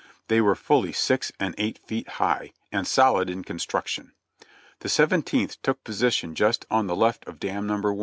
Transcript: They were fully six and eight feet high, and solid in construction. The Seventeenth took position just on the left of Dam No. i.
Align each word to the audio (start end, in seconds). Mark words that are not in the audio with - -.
They 0.29 0.41
were 0.41 0.55
fully 0.55 0.93
six 0.93 1.31
and 1.39 1.53
eight 1.59 1.77
feet 1.77 2.07
high, 2.07 2.53
and 2.71 2.87
solid 2.87 3.29
in 3.29 3.43
construction. 3.43 4.13
The 4.79 4.89
Seventeenth 4.89 5.61
took 5.61 5.83
position 5.83 6.33
just 6.33 6.65
on 6.71 6.87
the 6.87 6.95
left 6.95 7.27
of 7.27 7.39
Dam 7.39 7.67
No. 7.67 7.75
i. 7.99 7.99